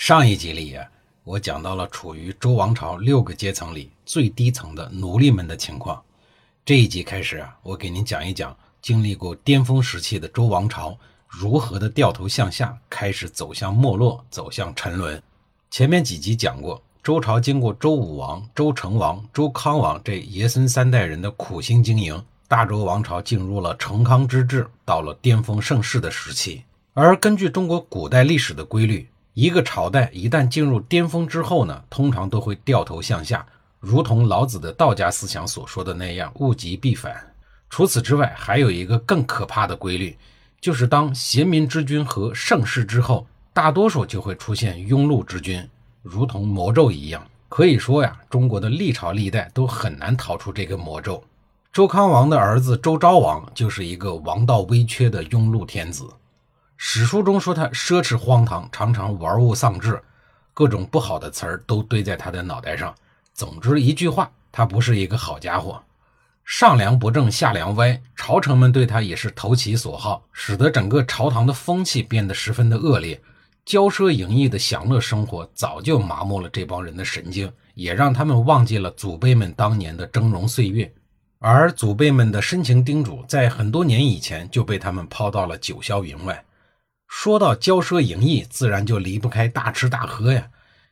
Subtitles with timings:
[0.00, 0.88] 上一集里呀，
[1.24, 6.02] 我讲到了处于周王朝六个阶层里最低层的奴隶们的情况。
[6.64, 10.96] 这一集开始啊，我给您讲一讲经历过巅峰时期的周王朝
[11.28, 15.22] 如何的掉头向下，开始走向没落，走向沉沦。
[15.70, 26.64] 前面几集讲过，周朝经过周武王、周成王、周康王这爷孙三代人的苦心经营，大周王朝进入了成康之治，到了巅峰盛世的时期。
[26.94, 33.46] 而根据中国古代历史的规律，一个朝代一旦进入巅峰之后呢，通常都会掉头向下，
[33.78, 37.14] 如同老子的道家思想所说的那样，物极必反。
[37.68, 40.16] 除此之外，还有一个更可怕的规律，
[40.60, 45.66] 就是当贤明之君和盛世之后，大多数就会出现庸碌之君，
[46.02, 47.24] 如同魔咒一样。
[47.48, 51.22] 可以说呀，中国的历朝历代都很难逃出这个魔咒。
[51.72, 56.04] 周康王的儿子周昭王就是一个王道微缺的庸碌天子。
[56.82, 60.02] 史书中说他奢侈荒唐，常常玩物丧志，
[60.54, 62.94] 各种不好的词儿都堆在他的脑袋上。
[63.34, 65.80] 总之一句话，他不是一个好家伙。
[66.42, 73.20] 上梁不正下梁歪，朝臣们对他也是投其所好，使得整个朝堂的风气变得十分的恶劣。
[73.66, 80.90] 骄奢淫逸的享乐生活早就麻木了这帮人的神经，也让他们忘记了祖辈们当年的峥嵘岁月。
[81.40, 86.42] 而祖辈们的深情叮嘱，在很多年以前就被他们抛到了九霄云外。
[87.10, 90.48] 说到骄奢淫逸，自然就离不开大吃大喝呀。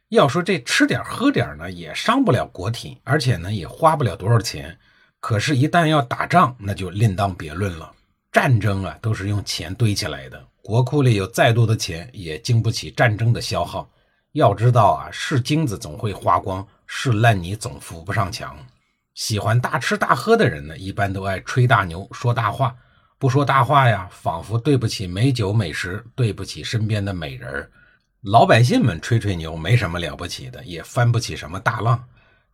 [0.09, 4.77] 要说这吃点喝点呢，也伤不了国体，而且呢也花不了多少钱。
[5.21, 7.91] 可是，一旦要打仗，那就另当别论了。
[8.33, 13.89] 战争啊，都是用钱堆起来的，国库里有再多的钱，也经不起战争的消耗。
[14.33, 18.59] 要知道啊，是金子总会花光，是烂泥总扶不上墙。
[19.15, 22.75] 喜欢大吃大喝的人呢，一般都爱吹大牛，说大话。
[23.19, 27.69] 不说大话呀，仿佛对不起美酒美食，对不起身边的美人儿。
[28.21, 32.01] 老百姓们吹吹牛没什么了不起的，也翻不起什么大浪。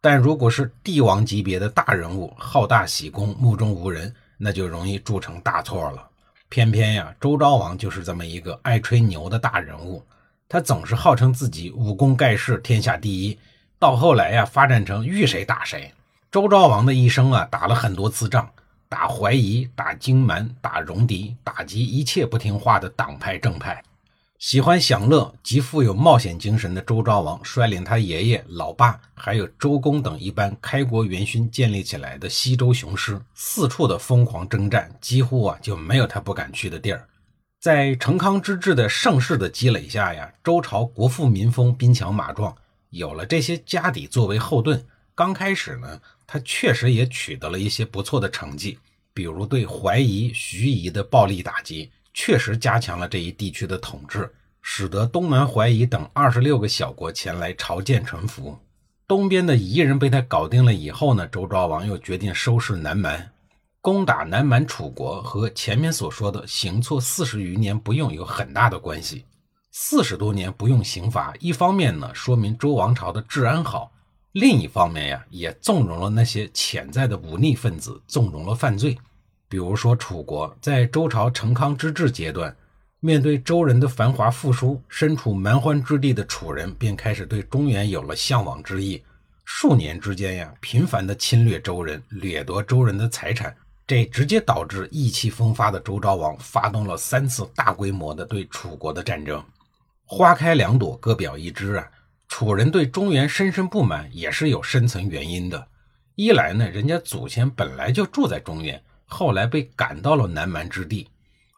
[0.00, 6.08] 但如果是帝王级别的大人物，好大喜功，目中无人，那就容易铸成大错了。
[6.48, 10.02] 偏偏呀，周昭王就是这么一个爱吹牛的大人物。
[10.48, 13.38] 他总是号称自己武功盖世，天下第一。
[13.78, 15.92] 到后来呀，发展成遇谁打谁。
[16.30, 18.48] 周昭王的一生啊，打了很多次仗。
[18.94, 23.82] 打怀疑，打荆蛮，打戎狄，打击一切不听话的党派正派。
[24.38, 37.08] 喜欢享乐、极富有冒险精神的周昭王，率领他爷爷、老爸，还有周公等一般开国元勋建立起来的西周雄师，四处的疯狂征战，几乎啊就没有他不敢去的地儿。
[37.60, 42.54] 在成康之治的盛世的积累下呀，周朝国富民丰，兵强马壮，
[42.90, 44.86] 有了这些家底作为后盾。
[45.16, 48.78] 刚开始呢，他确实也取得了一些不错的成绩，
[49.12, 58.58] 比如对怀疑、徐夷的暴力打击，确实加强了这一地区的统治，使得东南、怀疑等二十六个小国前来朝见臣服。
[59.06, 63.30] 东边的夷人被他搞定了以后呢，周昭王又决定收拾南蛮，
[63.82, 69.26] 攻打南蛮楚国，和前面所说的行错四十余年不用有很大的关系。
[69.70, 73.92] 四十多年不用刑罚，一方面呢，说明周王朝的治安好。
[74.34, 78.98] 另一方面呀，也纵容了那些潜在的忤逆分子，纵容了犯罪。
[79.48, 82.54] 比如说，楚国在周朝成康之治阶段，
[82.98, 89.00] 面对周人的繁华富庶，身处蛮荒之地的楚人便开始对中原有了向往之意。
[89.44, 93.56] 数年之间呀，频繁的侵略周人，掠夺周人的财产，
[93.86, 99.40] 这直接导致意气风发的周昭王发动了三次大规模的对楚国的战争。
[100.04, 101.88] 花开两朵，各表一枝啊。
[102.36, 105.68] 楚人对中原深深不满，也是有深层原因的。
[106.16, 111.06] 一来呢，人家祖先本来就住在中原，后来被赶到了南蛮之地；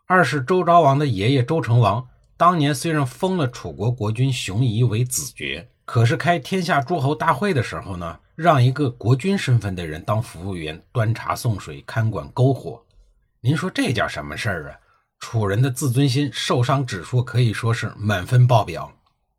[0.05, 2.07] 二是周昭王的爷爷周成王，
[2.37, 12.85] 当年虽然封了楚国国君熊仪为子爵，可是开天下诸侯大会的时候呢，让一个国君身份的人当服务员，端茶送水，看管篝火。
[13.41, 14.77] 您说这叫什么事儿啊？
[15.21, 18.93] 楚人的自尊心受伤指数可以说是满分爆表。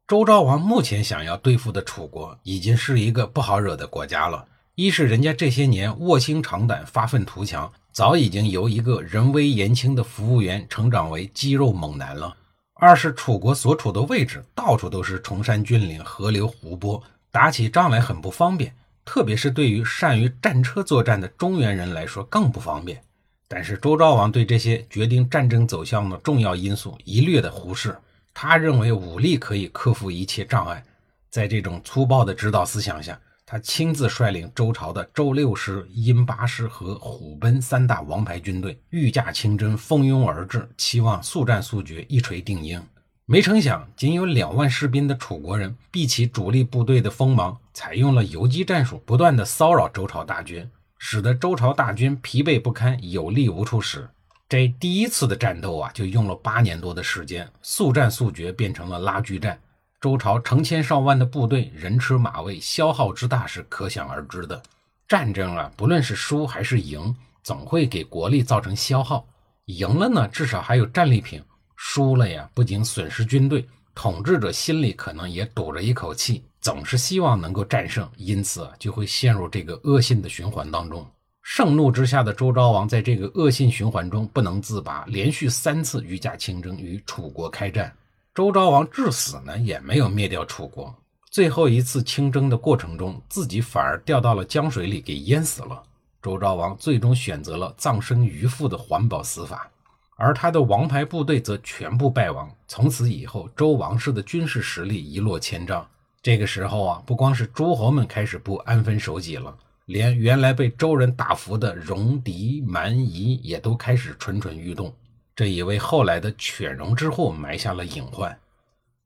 [0.07, 4.47] 周昭王目前想要对付的楚国，已经是一个不好惹的国家了。
[4.75, 12.33] 一是人家这些年卧薪尝胆、发愤图强，早已经由一个人微言轻的服务员成长为肌肉猛男了；
[12.75, 23.03] 二是楚国所处的位置到处都是崇山峻岭、河流湖泊，打起仗来很不方便，特别是对于善于战车作战的中原人来说更不方便。
[23.49, 27.97] 但是周昭王对这些决定战争走向的重要因素一律的忽视，
[28.39, 30.83] 他认为武力可以克服一切障碍。
[31.27, 42.79] 在这种粗暴的指导思想下，他亲自率领周朝的周六师、殷八师和虎贲三大王牌军队，御驾亲征，蜂拥而至，期望速战速决，一锤定音。
[43.25, 50.69] 没成想，仅有两万士兵的楚国人，避其主力部队的锋芒，采用了游击战术，不断的骚扰周朝大军，
[50.99, 54.07] 使得周朝大军疲惫不堪，有力无处使。
[54.49, 59.59] 这第一次的战斗啊，就用了八年多的时间，速战速决变成了拉锯战。
[59.99, 64.61] 周朝成千上万的部队，人吃马喂，消耗之大是可想而知的。
[65.05, 67.13] 战争啊，不论是输还是赢，
[67.43, 69.27] 总会给国力造成消耗。
[69.65, 71.41] 赢了呢，至少还有战利品；
[71.75, 81.05] 输了呀，不仅损失军队，统治者心里可能也堵着一口气，总是希望能够战胜，因此啊，就会陷入这个恶性的循环当中。
[81.49, 87.91] 盛怒之下的周昭王，在这个恶性循环中不能自拔，连续三次御驾亲征，与楚国开战。
[88.35, 90.93] 周昭王至死呢，也没有灭掉楚国。
[91.31, 95.81] 最后一次亲征的过程中，自己反而掉到了江水里，给淹死了。
[96.21, 99.71] 周昭王最终选择了葬身鱼腹的环保死法，
[100.17, 102.51] 而他的王牌部队则全部败亡。
[102.67, 105.87] 从此以后，周王室的军事实力一落千丈。
[106.21, 109.55] 这个时候啊，不光是诸侯们开始不安分守己了，
[109.87, 114.93] 连原来被周人打服的戎狄蛮夷也都开始蠢蠢欲动。
[115.33, 118.37] 这也为后来的犬戎之祸埋下了隐患。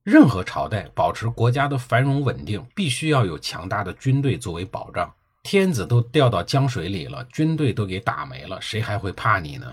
[0.04, 5.13] 任何朝代保持国家的繁荣稳定，必须要有强大的军队作为保障。
[5.44, 9.72] 天子都掉到江水里了，军队都给打没了，谁还会怕你呢？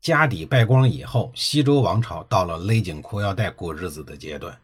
[0.00, 4.54] 家底败光以后，西周王朝到了勒紧裤腰带过日子的阶段。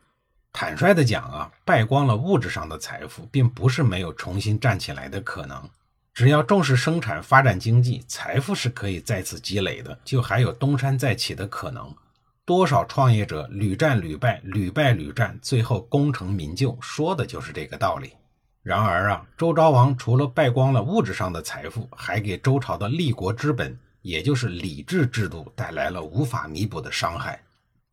[0.52, 5.62] 坦率的讲啊，败光了物质上的财富，并不是没有重新站起来的可能。
[6.18, 11.94] 只要重视生产、发展经济，财富是可以再次积累的，就还有东山再起的可能。
[12.44, 18.14] 多少创业者屡战屡败，屡败屡战，最后功成名就，说的就是这个道理。
[18.64, 27.40] 然而啊，周昭王除了败光了物质上的财富，还给周朝的立国之本，也就是礼制制度带来了无法弥补的伤害。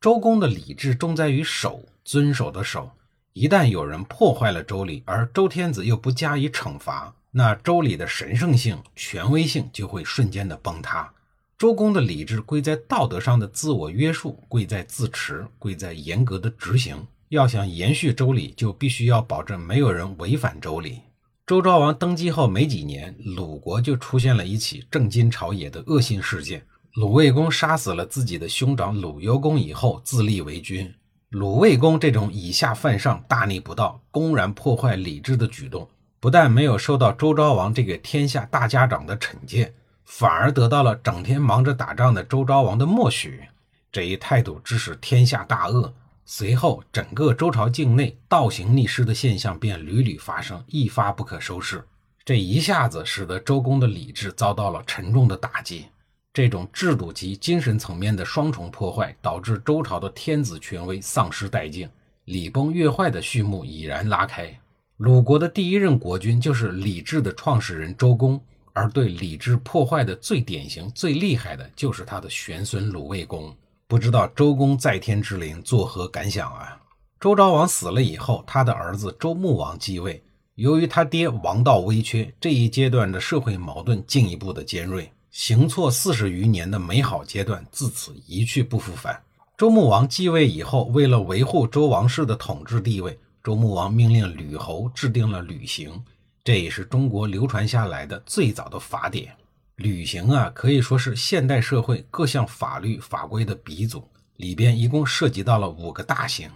[0.01, 2.89] 周公的礼制重在于守，遵守的守。
[3.33, 7.13] 一旦有人破坏了周礼，而周天子又不加以惩罚。
[7.38, 11.12] 那周礼的神圣性、权威性就会瞬间的崩塌。
[11.58, 16.96] 周公的礼制贵在道德上的自我约束，贵在自持，贵在严格的执行。
[17.28, 21.02] 要想延续周礼，就必须要保证没有人违反周礼。
[21.46, 30.90] 周昭王登基后没几年，鲁国就出现了一起震惊朝野的恶性事件：鲁卫公杀死了自己的兄长鲁幽公以后，自立为君。
[31.32, 35.86] 鲁卫公这种以下犯上、大逆不道、公然破坏礼制的举动。
[36.25, 39.72] 不但没有受到周昭王这个天下大家长的惩戒，
[40.06, 43.44] 反而得到了整天忙着打仗的周昭王的默许。
[43.92, 45.94] 这一态度致使天下大恶。
[46.25, 51.86] 随后，整个周朝境内倒行逆施的现象便屡屡发生，一发不可收拾。
[52.24, 55.86] 这一下子使得周公的礼制遭到了沉重的打击。
[56.33, 61.88] 这种制度及精神层面的双重破坏，导致周朝的天子权威丧失殆尽，
[62.24, 64.60] 礼崩乐坏的序幕已然拉开。
[64.98, 68.40] 鲁国的第一任国君就是礼制的创始人周公，
[68.72, 73.54] 而对礼制破坏的最典型、最厉害的就是他的玄孙鲁卫公。
[73.88, 76.82] 不知道周公在天之灵作何感想啊？
[77.20, 80.24] 周昭王死了以后，他的儿子周穆王继位。
[80.56, 89.22] 由于他爹王道微缺，这一阶段的社会矛盾进一步的尖锐，行错四十余年的美好阶段自此一去不复返。
[89.58, 93.20] 周穆王继位以后，为了维护周王室的统治地位。
[93.46, 96.04] 周穆王命令吕侯制定了吕刑，
[96.44, 99.38] 这也是中国流传下来的最早的法典。
[99.75, 104.04] 吕刑啊，可以说是现代社会各项法律法规的鼻祖。
[104.38, 106.50] 里边一共涉及到了五个大刑：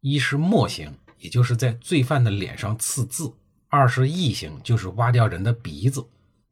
[0.00, 3.26] 一是墨刑，也就是在罪犯的脸上刺字；
[3.68, 6.00] 二是缢刑，就是挖掉人的鼻子；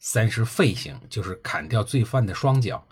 [0.00, 2.86] 三是废刑，就是砍掉罪犯的双脚。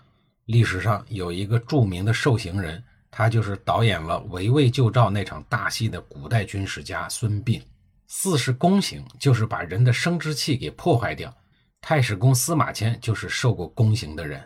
[0.45, 2.83] 历史上有一个著名的受刑人。
[3.09, 7.61] 他就是导演了《围魏救赵》那场大戏的古代军事家孙膑。
[8.07, 11.33] 四是宫刑，就是把人的生殖器给破坏掉。
[11.81, 14.41] 太史公司马迁就是受过宫刑的人。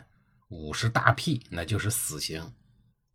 [0.48, 2.42] 五是大辟，那就是死刑。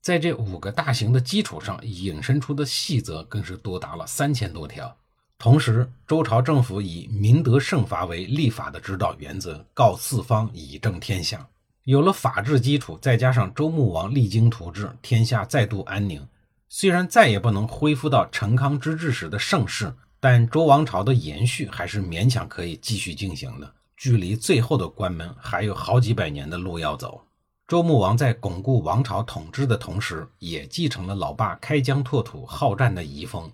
[0.01, 4.95] 在这五个大刑的基础上，引申出的细则更是多达了三千多条。
[5.37, 11.47] 同时，周朝政府以明德胜罚为立法的指导原则，告四方以正天下。
[11.87, 16.27] 有了法治基础，再加上周穆王励精图治，天下再度安宁。
[16.67, 23.73] 虽然再也不能恢复到成康之治时的盛世，但周王朝的延续还是勉强可以继续进行的。
[23.95, 27.21] 距离最后的关门还有好几百年的路要走。
[27.65, 33.49] 周穆王在巩固王朝统治的同时，也继承了老爸开疆拓土、好战的遗风。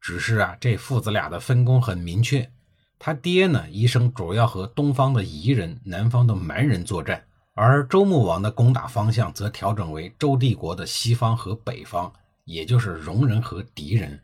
[0.00, 2.50] 只是啊，这父子俩的分工很明确。
[2.98, 7.22] 他爹呢，一生主要和东方的夷人、南方的蛮人作战，
[7.60, 12.12] 而周穆王的攻打方向则调整为周帝国的西方和北方，
[12.44, 14.20] 也就是戎人和狄人。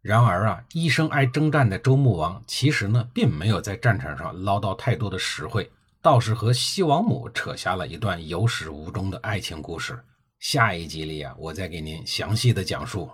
[0.00, 5.70] 然而啊，一生爱征战的周穆王，其实呢，并没有在战场上捞到太多的实惠。
[6.00, 10.02] 倒是和西王母扯下了一段有始无终的爱情故事。
[10.38, 13.10] 下一集里啊，我再给您详细的讲述。